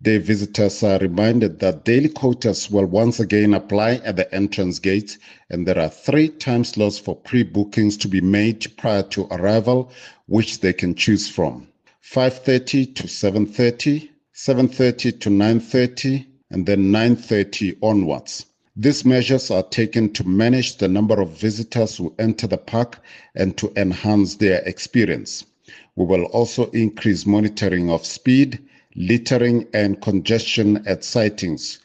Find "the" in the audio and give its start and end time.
0.00-0.18, 4.14-4.32, 20.76-20.86, 22.46-22.56